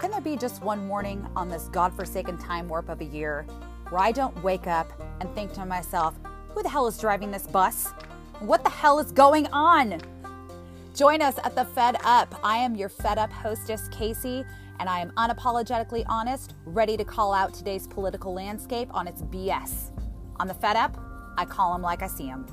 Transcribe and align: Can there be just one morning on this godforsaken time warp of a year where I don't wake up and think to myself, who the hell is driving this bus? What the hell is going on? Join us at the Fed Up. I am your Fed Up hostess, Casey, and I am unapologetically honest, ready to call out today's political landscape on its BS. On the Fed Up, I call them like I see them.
Can 0.00 0.10
there 0.10 0.22
be 0.22 0.34
just 0.34 0.62
one 0.62 0.86
morning 0.86 1.26
on 1.36 1.50
this 1.50 1.64
godforsaken 1.64 2.38
time 2.38 2.68
warp 2.68 2.88
of 2.88 3.02
a 3.02 3.04
year 3.04 3.44
where 3.90 4.00
I 4.00 4.12
don't 4.12 4.42
wake 4.42 4.66
up 4.66 4.90
and 5.20 5.28
think 5.34 5.52
to 5.52 5.66
myself, 5.66 6.18
who 6.54 6.62
the 6.62 6.70
hell 6.70 6.86
is 6.86 6.96
driving 6.96 7.30
this 7.30 7.46
bus? 7.46 7.88
What 8.38 8.64
the 8.64 8.70
hell 8.70 8.98
is 8.98 9.12
going 9.12 9.46
on? 9.48 10.00
Join 10.96 11.20
us 11.20 11.34
at 11.44 11.54
the 11.54 11.66
Fed 11.66 11.96
Up. 12.02 12.34
I 12.42 12.56
am 12.56 12.74
your 12.76 12.88
Fed 12.88 13.18
Up 13.18 13.30
hostess, 13.30 13.88
Casey, 13.88 14.42
and 14.78 14.88
I 14.88 15.00
am 15.00 15.10
unapologetically 15.18 16.06
honest, 16.08 16.54
ready 16.64 16.96
to 16.96 17.04
call 17.04 17.34
out 17.34 17.52
today's 17.52 17.86
political 17.86 18.32
landscape 18.32 18.88
on 18.94 19.06
its 19.06 19.20
BS. 19.20 19.90
On 20.36 20.48
the 20.48 20.54
Fed 20.54 20.76
Up, 20.76 20.98
I 21.36 21.44
call 21.44 21.74
them 21.74 21.82
like 21.82 22.02
I 22.02 22.06
see 22.06 22.24
them. 22.24 22.46